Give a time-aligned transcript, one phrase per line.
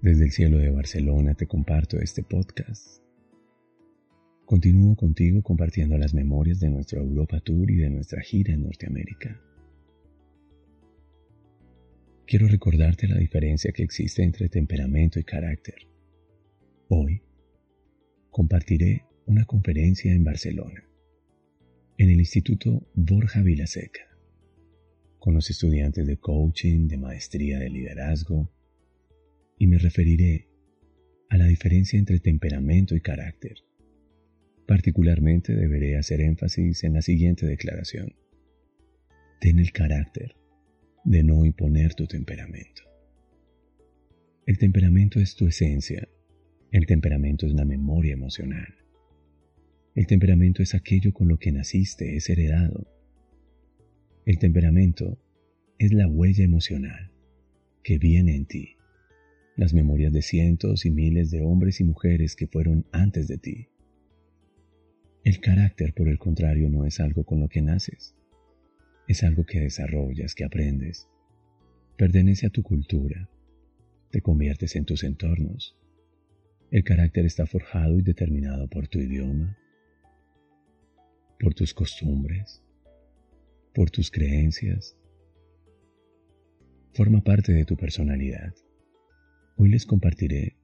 [0.00, 3.02] Desde el cielo de Barcelona te comparto este podcast.
[4.44, 9.42] Continúo contigo compartiendo las memorias de nuestro Europa Tour y de nuestra gira en Norteamérica.
[12.28, 15.88] Quiero recordarte la diferencia que existe entre temperamento y carácter.
[16.88, 17.20] Hoy
[18.30, 20.84] compartiré una conferencia en Barcelona,
[21.96, 24.16] en el Instituto Borja Vilaseca,
[25.18, 28.48] con los estudiantes de coaching, de maestría de liderazgo,
[29.58, 30.48] y me referiré
[31.28, 33.56] a la diferencia entre temperamento y carácter.
[34.66, 38.14] Particularmente deberé hacer énfasis en la siguiente declaración.
[39.40, 40.36] Ten el carácter
[41.04, 42.82] de no imponer tu temperamento.
[44.46, 46.08] El temperamento es tu esencia.
[46.70, 48.74] El temperamento es la memoria emocional.
[49.94, 52.86] El temperamento es aquello con lo que naciste, es heredado.
[54.24, 55.18] El temperamento
[55.78, 57.12] es la huella emocional
[57.82, 58.77] que viene en ti
[59.58, 63.66] las memorias de cientos y miles de hombres y mujeres que fueron antes de ti.
[65.24, 68.14] El carácter, por el contrario, no es algo con lo que naces,
[69.08, 71.08] es algo que desarrollas, que aprendes.
[71.96, 73.28] Pertenece a tu cultura,
[74.12, 75.76] te conviertes en tus entornos.
[76.70, 79.58] El carácter está forjado y determinado por tu idioma,
[81.40, 82.62] por tus costumbres,
[83.74, 84.96] por tus creencias.
[86.92, 88.54] Forma parte de tu personalidad.
[89.60, 90.54] Hoy les compartiré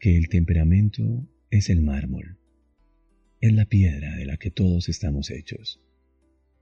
[0.00, 2.36] que el temperamento es el mármol,
[3.40, 5.80] es la piedra de la que todos estamos hechos,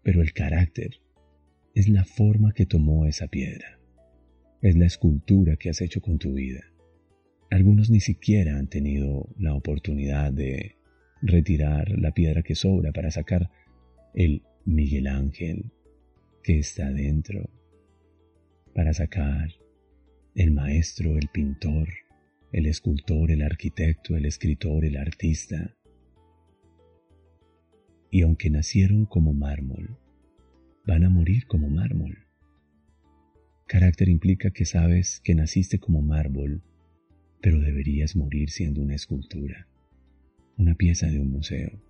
[0.02, 1.00] pero el carácter
[1.74, 3.80] es la forma que tomó esa piedra,
[4.60, 6.60] es la escultura que has hecho con tu vida.
[7.50, 10.76] Algunos ni siquiera han tenido la oportunidad de
[11.22, 13.48] retirar la piedra que sobra para sacar
[14.12, 15.72] el Miguel Ángel
[16.42, 17.48] que está dentro,
[18.74, 19.48] para sacar
[20.34, 21.88] el maestro, el pintor,
[22.50, 25.76] el escultor, el arquitecto, el escritor, el artista.
[28.10, 29.96] Y aunque nacieron como mármol,
[30.84, 32.18] van a morir como mármol.
[33.66, 36.62] Carácter implica que sabes que naciste como mármol,
[37.40, 39.68] pero deberías morir siendo una escultura,
[40.58, 41.80] una pieza de un museo,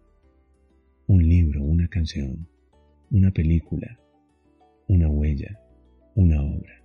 [1.06, 2.46] un libro, una canción,
[3.10, 3.98] una película,
[4.86, 5.60] una huella,
[6.14, 6.83] una obra.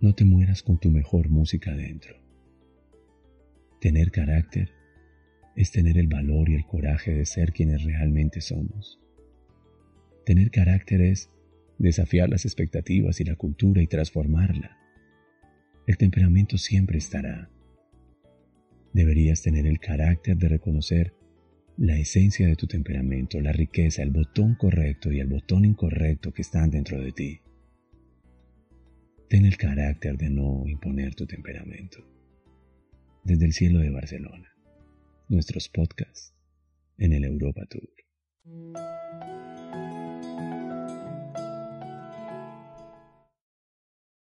[0.00, 2.16] No te mueras con tu mejor música dentro.
[3.82, 4.70] Tener carácter
[5.56, 8.98] es tener el valor y el coraje de ser quienes realmente somos.
[10.24, 11.28] Tener carácter es
[11.78, 14.78] desafiar las expectativas y la cultura y transformarla.
[15.86, 17.50] El temperamento siempre estará.
[18.94, 21.12] Deberías tener el carácter de reconocer
[21.76, 26.40] la esencia de tu temperamento, la riqueza, el botón correcto y el botón incorrecto que
[26.40, 27.40] están dentro de ti.
[29.30, 32.04] Ten el carácter de no imponer tu temperamento.
[33.22, 34.52] Desde el cielo de Barcelona,
[35.28, 36.34] nuestros podcasts
[36.98, 37.88] en el Europa Tour.